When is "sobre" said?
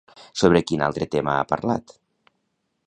0.41-0.61